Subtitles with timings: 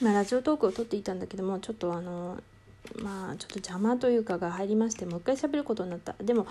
[0.00, 2.38] まあ、ラジオトークを撮っていたんだけどもちょっとあの
[3.02, 6.14] まあちょっと邪魔というかが入りましてもう一回喋ることになった。
[6.22, 6.46] でも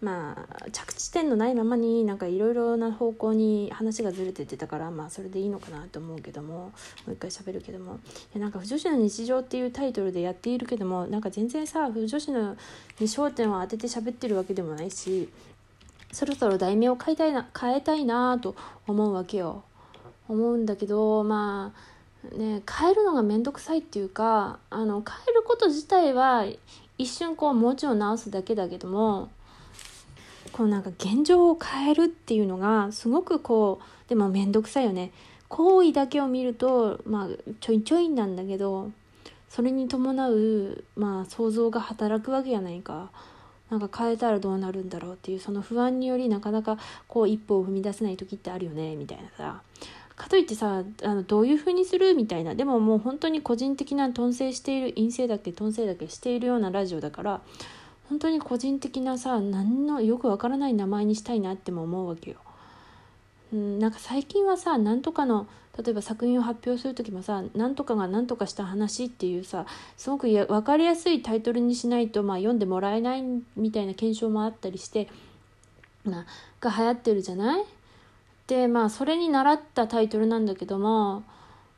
[0.00, 6.72] まあ着地点のないままになんかいろいろな方向に話がずれてってたからまあそれでいいのかなと思うけどもも
[7.08, 7.98] う一回喋るけども。
[8.34, 12.56] いなんか「不女子の日常」っていうタイトルでやっているけどもなんか全然さ不女子の
[12.98, 15.28] に焦点を当てて喋ってるわけでもないし
[16.10, 18.54] そろそろ題名を変えたいな変えたいなと
[18.86, 19.64] 思うわけよ。
[20.28, 21.91] 思うんだけどまあ
[22.30, 26.46] ね、変えるのが面倒くさいっていうかあの変えること自体は
[26.96, 29.28] 一瞬こうもちろん直すだけだけども
[30.52, 35.10] こうなんか現状を変えるっていうのがすごくこうでも面倒くさいよね。
[35.48, 37.28] 行為だけを見るとまあ
[37.60, 38.90] ちょいちょいなんだけど
[39.48, 43.10] それに伴うまあ想像が働くわけやないか。
[43.70, 46.76] なんか変えたらどうなるんだろうっていうその不安によりなかなか
[47.08, 49.62] こう一歩を踏み出せない時ってあるよねみたいなさ。
[50.16, 57.40] かといってさあのどういう風にするみたいなでももう本当に個人的な頓成している陰性だけ頓成だけしているようなラジオだから
[58.08, 62.36] 本当に個人的なさ何のよくわからない名前にしたいなっても思うわけよ。
[63.56, 65.46] ん、なんか最近はさ何とかの
[65.82, 69.64] 例えば作品を発表する時もさ何とかが何とかした話っていうさ
[69.96, 73.22] すごくや分かりやすいタイトルにしないと、まあ、読んでもらえない
[73.56, 75.08] みたいな検証もあったりして、
[76.04, 76.26] まあ、
[76.60, 77.64] が流行ってるじゃない？
[78.52, 81.22] でまあそれに習ったタイトルなんだけども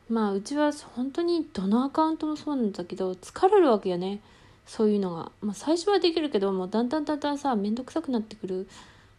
[0.09, 4.19] まあうちは本当にどのアカウントもそうなんだけど疲れるわけよね。
[4.67, 8.67] そういうのが、まあ、最初はできるけどもうだんだんだんだんさ面倒くさくなってくる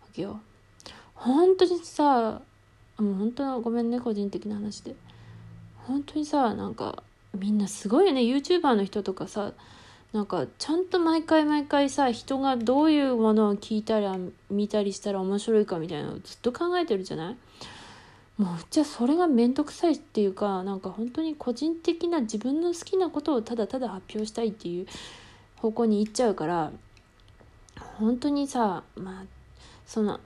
[0.02, 0.42] わけよ。
[1.14, 2.42] 本当にさ
[2.98, 4.94] もう本当ごめんね個人的な話で。
[5.88, 7.04] 本当にさなんか
[7.38, 8.22] みんなすごいよね。
[8.22, 9.54] YouTuber の人とかさ
[10.12, 14.08] なんかちゃんと毎回毎回さ人がどういうものを聞いたり
[14.50, 17.38] 見たりしたら面白いかみたいなのをずっと考えてるじゃない？
[18.38, 24.88] もうじゃあそれが面倒くさいっていうかなんか本当に個人的な自分の好きなことをただただ発表したいっていう
[25.56, 26.72] 方向に行っちゃうから
[27.98, 29.24] 本当にさまあ
[29.86, 30.20] その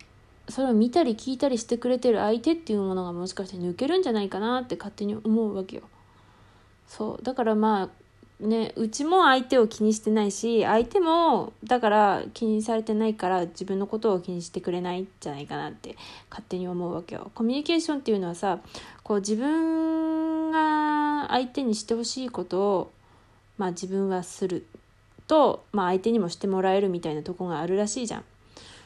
[0.47, 5.83] それを見たり聞いたりしてくれてる相手っていうものがもしかして抜けるんじゃないかなって勝手に思うわけよ。
[6.87, 7.89] そうだからまあ
[8.39, 15.97] ね、うちも相手を気にしてないし相手もだから気にされてないから自分のことを気にしてくれないんじゃないかなって
[16.29, 17.31] 勝手に思うわけよ。
[17.35, 18.59] コミュニケーションっていうのはさ
[19.03, 22.91] こう自分が相手にしてほしいことを、
[23.57, 24.65] まあ、自分はする
[25.27, 28.23] と、まあ、相手にもしてもらえるみたいなとこがあるらしいじゃん。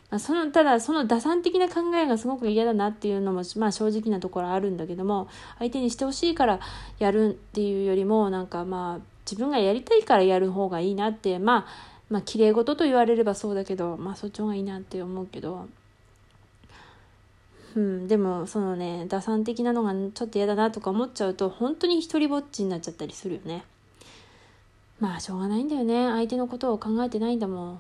[0.10, 5.28] まあ、そのただその打算的な考えがすごく嫌だなっていうのも、まあ、正直なところあるんだけども
[5.60, 6.60] 相手にしてほしいから
[7.00, 15.68] やるっていうよりもなんかまあ自分がやりたいからやる方がいいなってまあまあ綺麗事と言われればそうだけどまあそっちの方がいいなって思うけど。
[17.76, 23.64] うんでもそのね打算的なのがちょっと嫌だなとか思っちゃうと本当に一人ぼっちになっちゃったりするよね。
[25.00, 26.08] まあしょうがないんだよね。
[26.12, 27.80] 相手のことを考えてないんだもん。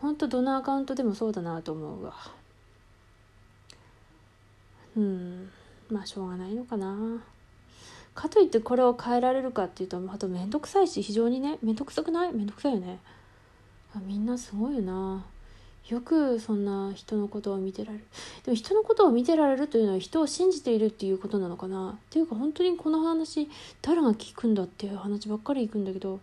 [0.00, 2.14] ほんとどのアカウントでもそうだなと思うわ。
[4.96, 5.50] うん
[5.90, 6.96] まあしょうがないのかな。
[8.18, 12.32] かといってこれを変えられるかっていうとあと面倒くさいし非常にね面倒くさくない？
[12.32, 12.98] 面倒くさいよね。
[14.06, 15.24] みんなすごいよな。
[15.88, 18.04] よくそんな人のことを見てられる。
[18.44, 21.90] でも人のことを見てられるというのは人を信じているっていうことなのかな？
[21.92, 23.48] っていうか本当にこの話
[23.82, 26.18] 誰が聞くんだっていう話ばっかりいくんだけど。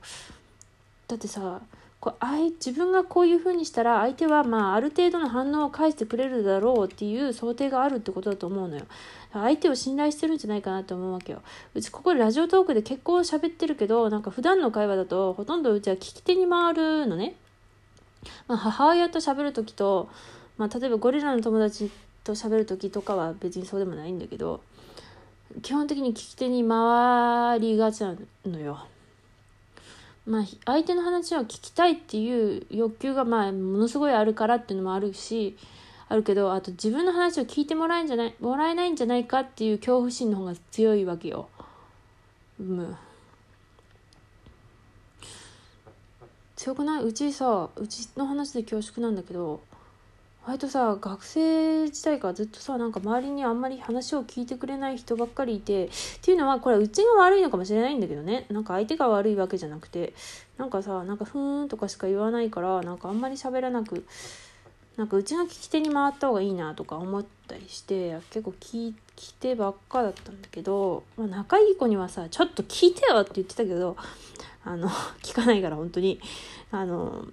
[1.08, 1.62] だってさ
[2.06, 8.84] こうあい自分がこういうふうにしたら相手はまあある程度の反応を返してくれるだろうっていう想定があるってことだと思うのよ。
[9.34, 11.42] 相手を信頼してるんじゃないかなと思うわけよ。
[11.74, 17.34] うちここでラジオトークで結構喋ってるけどなんか普段の会話だとほとんどうちは聞き手に回るのね。
[18.48, 20.08] まあ、母親と喋る時と、
[20.60, 21.90] まあ、例えばゴリラの友達
[22.24, 24.62] と喋る時とかは別にそうでもないんだけど
[25.64, 28.16] 基本的に聞き手に回りがちな
[28.46, 28.86] のよ。
[30.25, 35.56] まあ、相手の話を聞きたいっていう欲求がまあものすごいあるからっていうのもあるし
[36.09, 41.47] あるけどあと自分の話を聞いてもらえんじゃないもらえないんじゃないかっていう恐怖心の方が強いわけよ。
[42.59, 42.96] うん、
[46.55, 47.03] 強くない？
[47.03, 49.61] うちさうちの話で恐縮なんだけど
[50.46, 55.90] 割とさ学生時代からずっとさなんか周りにあんまり話を聞いてくれない人ばっかりいてっ
[56.22, 58.46] ていうのはこれうちが悪いのかもしれないんだけどね。
[58.50, 60.14] なんか相手が悪いわけじゃなくて
[60.58, 64.06] なんかさなんかふーんとかしか言わないからなんかあんまり喋らなく
[64.97, 73.98] なんかうちが聞き手に回った方がいいなとか思ったりして結構聞き手ばっかだったんだけど、まあ、仲いい子にはさ「ちょっと聞いてよ」って言ってたけど
[74.64, 74.90] あの
[75.24, 76.20] 聞かないから本当に。
[76.72, 77.26] あの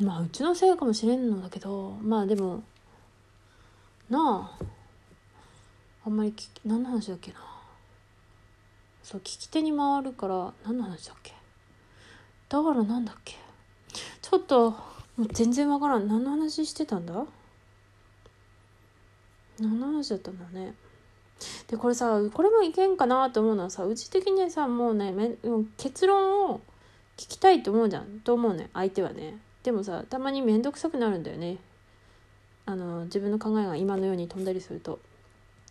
[0.00, 2.62] まあうちのせいかもしれんのだけどまあでも
[4.10, 4.64] なあ
[6.06, 7.38] あんまり聞き何の話だっけな。
[9.02, 11.32] そう聞き手に回るから何の話だっけ。
[12.48, 13.36] だからなんだっけ。
[14.20, 14.76] ちょっとも
[15.18, 16.06] う全然わからん。
[16.08, 17.24] 何の話してたんだ。
[19.60, 20.74] 何の話だったんだね。
[21.68, 25.36] でこれさこれもいけんかなと思うのはさうち的にさもうねめ
[25.76, 26.60] 結論を
[27.16, 28.20] 聞きたいと思うじゃん。
[28.20, 29.38] と思うね相手はね。
[29.64, 31.56] でもさたまに面倒くさくなるんだよね
[32.66, 35.00] あの自分の考えが今のように飛んだりすると。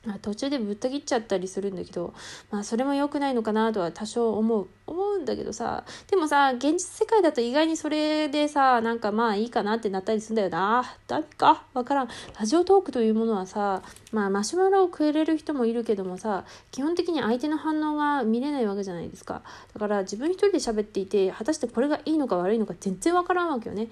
[0.05, 2.13] まあ、途中でぶった切っちゃったりするんだけど、
[2.51, 4.67] まあ、それも良くないのかなとは多少思う。
[4.85, 10.83] 思うんだけどさでもさ現実世界だと意外にそれでさなんかまあいいかなってなったりするんだよな。
[11.07, 11.63] ダメか？
[11.73, 12.09] わからん。
[12.37, 19.41] ラジオトークというものはさまあマシュマロをくれる人もいるけどもさ基本的に相手の反応が見れないわけじゃないですか。
[19.73, 23.87] だから自分一人で喋っていて果たしてこれがいいのか悪いのか全然わからんわけよね。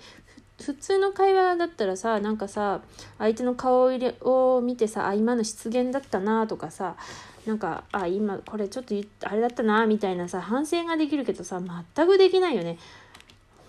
[0.62, 2.82] 普通の会話だったらさなんかさ
[3.18, 6.96] 相手の顔を見てさあ今の失言だったなとかさ
[7.46, 11.60] なんかあ今これちょっとあれだったなみたいなさ反省ができるけどさ
[11.96, 12.78] 全くできないよね。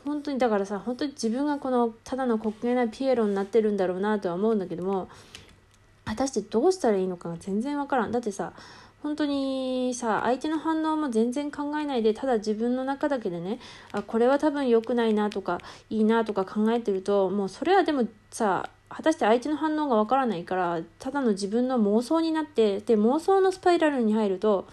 [0.04, 5.08] 本当にだからさ本当に自分がこのただの滑稽なピエロになってるんだろうなとは思うんだけども
[6.04, 8.52] 果たしてどうしたらいいのかが全然わからんだってさ
[9.02, 13.58] 本当にさ相手の反応も全然考えないでただ自分の中だけでね
[13.90, 15.60] あこれは多分良くないなとか
[15.90, 24.66] いいなとか考えてるともうそれはでもさ果たして相手の反応がわからないからただの自分の妄想になってで妄想のスパイラルに入ると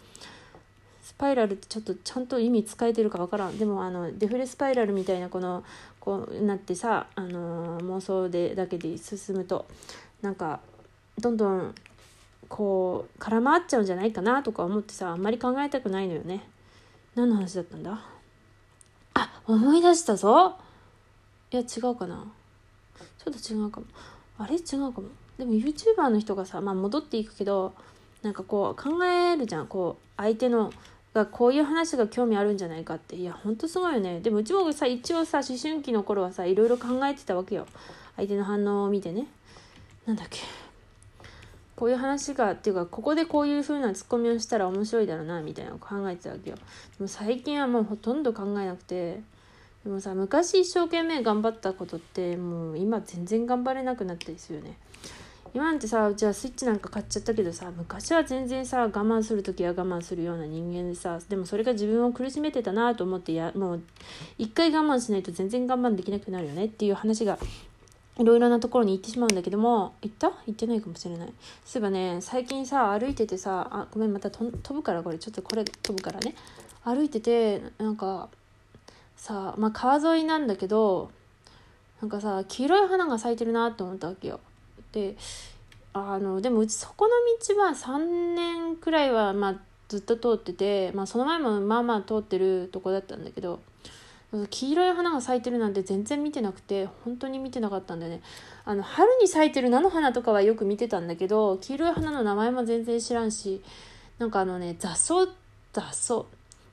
[1.01, 3.57] スパイラルってちょっとちゃんと意味使えてるかわからん。
[3.57, 5.63] でもあのデフレスパイラルみたいなこの
[5.99, 9.65] こうなってさ、あの妄想でだけで進むと
[10.21, 10.61] なんか
[11.17, 11.75] どんどん
[12.49, 16.43] こう空回っちゃうんじゃないかなとか思ってさあんまり考えたくないのよね。
[17.15, 18.01] 何の話だったんだ？
[19.13, 20.57] あ思い出したぞ。
[21.51, 22.25] いや違うかな。
[23.23, 23.87] ちょっと違うかも。
[24.39, 24.55] あれ？
[24.55, 24.61] 違う
[24.91, 25.03] かも。
[25.37, 27.73] でも YouTuber の人がさまあ戻っていくけど
[28.23, 29.67] なんかこう考えるじゃん。
[29.67, 30.73] こう相手の
[31.13, 33.15] がこういう話が興味あるんじゃないかって。
[33.15, 34.21] いやほんとすごいよね。
[34.21, 37.67] でもうちもさ一応さ思春期の頃はさいろいろ考えてたわけよ。
[38.15, 39.27] 相手の反応を見てね。
[40.05, 40.39] なんだっけ。
[41.79, 46.57] こういう話がっていうかここでこういう風なツッコミをしたら面白いだろうなみたいなのを考えてたわけよ。
[46.57, 46.61] で
[46.99, 49.21] も最近はもうほとんど考えなくて。
[49.85, 54.75] でもさ昔一生懸命頑張ったことってもう今全然頑張れなくなったりするよね。
[55.53, 63.81] 今なんてさじゃあスイッチなんか買っちゃったけどさ昔は全然さ我慢する時は我慢するような人間でさでもそれが自分を苦しめてたなと思ってやもう
[64.37, 67.39] 一回我慢しないと全然我慢できなくなるよねっていう話が
[68.19, 70.29] いろいろなところに行ってしまうんだけども行った？
[70.45, 71.33] 行ってないかもしれない。
[71.65, 75.17] そういえばね最近さ歩いててさあごめんまた飛ぶからこれ。
[75.17, 76.35] ちょっとこれ飛ぶからね。
[76.83, 78.29] 歩いててなんか
[79.15, 81.11] さまあ川沿いなんだけど
[82.01, 84.39] なんかさ黄色い花が咲いてるなと思ったわけよ。
[84.91, 85.15] で
[85.93, 87.11] あのでもうちそこの
[87.55, 89.55] 道は3年くらいはまあ
[89.87, 93.59] ずっと通ってて、まあ、その前もまあまあ通ってるとこだったんだけど
[94.31, 98.21] 黄色い花が咲いてるなんて全然見てなくて本当に見てなかったんだよね。
[98.63, 103.63] あの春に咲いてる菜の花とかはよく見てたんだけど黄色い花の名前も全然知らんし
[104.19, 105.31] なんかあのね雑草
[105.73, 106.25] 雑草。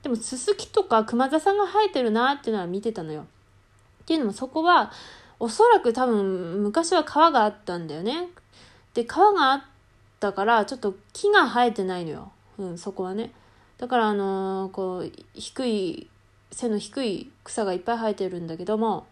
[0.03, 3.21] でもススキとかクマザサが生えてるなっていうのは見てたのよ。
[3.21, 4.91] っていうのもそこは
[5.39, 8.29] おそらく多分昔は川があったんだよね。
[8.93, 9.63] で川があっ
[10.19, 12.31] たからちょっと木が生えてないのよ。
[12.59, 13.31] うんそこはね。
[13.79, 16.09] だからあのー、こう低い
[16.51, 19.05] 背の低い草がいっぱい生えてるんだけども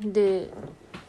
[0.00, 0.50] で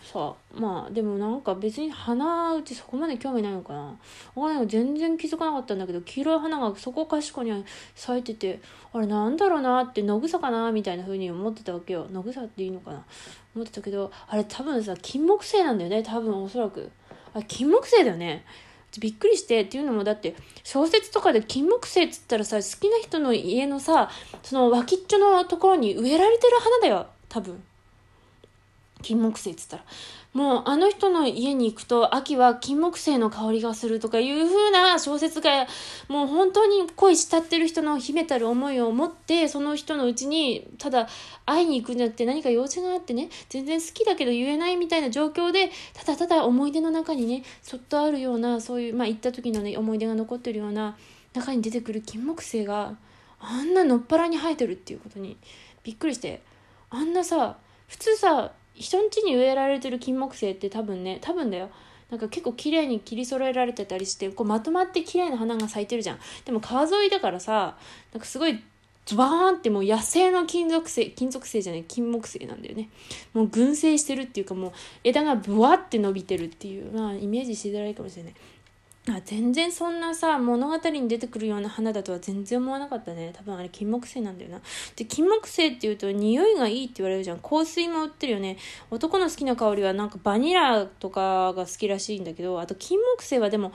[0.03, 3.97] さまあでもなんか別に花うちそこまで興味ないのかな。
[4.35, 8.61] わかんない全然気づかなかったんだけど黄色い花がそこかしこに咲いてて
[8.93, 12.05] あれなんだろうなって野草かなみたいな風に思ってたわけよ。
[12.11, 13.03] 野草っていいのかな。
[13.55, 16.91] 思ってたけどあれ多分さ金木犀なんだよね多分おそらく。
[17.33, 18.45] あ金木犀だよね。
[18.99, 24.09] びっくりしてっていうのもだって小説とかで金木犀っつったらさ好きな人の家のさ
[24.43, 27.61] その脇っちょのところに植えられてる花だよ多分。
[29.01, 29.85] 金木犀っつったら。
[30.35, 35.65] もうあの人の家に行くと秋は金木犀の香りがするとかいう風な小説が
[36.09, 41.07] もう本当に恋したってる人の秘めたる思いを持ってその人のうちにただ
[41.45, 50.97] 会いに行くんじゃなくて何か用事があってね全然好きだけど言えないみたいな状況でただただ思い出の中にねそっとあるようなそういうまあ行った時のね思い出が残ってるような
[51.33, 52.97] 中に出てくる金木犀が
[53.39, 55.37] あんなのっぱらに生えてるっていうことに
[55.85, 56.41] びっくりして
[56.89, 57.55] あんなさ
[57.87, 61.69] 普通さ人ん家に植えられてる金木犀って多分ね多分だよ。
[62.09, 66.19] なんか結構綺麗に切り揃えられてたりしてこうまとまって綺麗な花が咲いてるじゃん。
[66.45, 67.77] でも川沿いだからさ
[68.13, 68.61] なんかすごい
[69.05, 72.89] ズバーンってもう野生の金属製金属製じゃない金木犀なんだよね。
[73.33, 74.71] もう群生してるっていうかもう
[75.03, 78.33] 枝がブワって伸びてるっていうまあイメージしづらいかもしれない。
[79.07, 83.33] あ全然そんなさ物語に出てくるような花だとは全然思わなかったね。
[83.35, 84.61] 多分あれ金木犀なんだよな。
[84.95, 87.39] で金木犀っていうと匂いがいいって言われるじゃん。
[87.39, 88.57] 香水も売ってるよね。
[88.89, 93.73] 男の好きな香りはなんかバニラとかが好きらしいんだけどあと金木犀はでも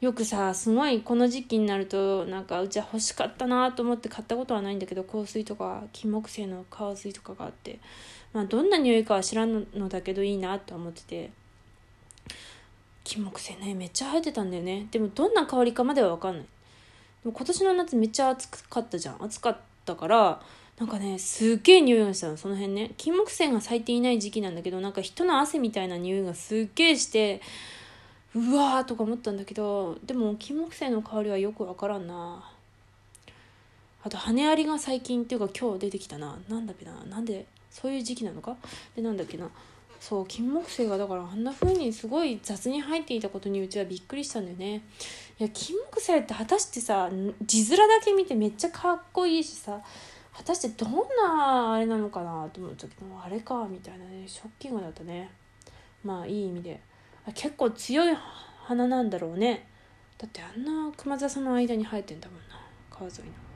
[0.00, 7.78] よくさすごいこの時期になるとなんかうちは欲しかったなと思って買ったことはないんだけど香水とか金木犀の香水とかがあって。
[8.32, 11.43] まあどんな匂いかは知らんのだけどいいなと思ってて。
[13.04, 14.86] 金木犀ねめっちゃ生えてたんだよね。
[14.90, 16.44] でもどんな香りかまでは分かんない。
[17.22, 19.22] でも今年の夏めっちゃ暑かったじゃん。
[19.22, 20.40] 暑かったから
[20.78, 22.36] なんかねすっげえ匂いがしたの。
[22.36, 22.92] その辺ね。
[22.96, 27.40] 金木犀が咲いていない時期なんだけどなんか人の汗みたいな匂いがすっげえして
[28.34, 32.50] うわーとか思ったんだけどでも金木犀の香りはよく分からんな。
[34.02, 36.36] あと羽アリが最近っていうか今日出てきたな。
[36.48, 36.92] なんだっけな。
[37.08, 38.56] なんでそういう時期なのか？
[38.96, 39.48] でなんだっけな。
[40.06, 44.82] そう金木犀がだからあんな風にすごい雑に入っていたことにうちはびっくりしたんだよね。
[45.40, 47.08] いや金木犀って果たしてさ
[47.40, 49.80] 字面だけ見てめっちゃかっこいいしさ
[50.36, 55.30] 果たしてどんなあれなのかなと思ったけどあれかみたいなねショッキングだったね。
[56.04, 56.82] まあいい意味で。
[57.34, 58.14] 結構強い
[58.64, 59.66] 花なんだろうね。
[60.18, 63.53] だってあんな熊笹の間に生えてんだもんな川沿いの。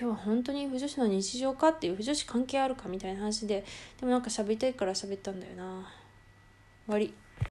[0.00, 3.64] 今日は本当に不女子の日常かっていう不女子関係あるかみたいな話で
[3.98, 5.88] でもなんか喋りたいから喋ったんだよな。
[6.86, 7.12] 終わり。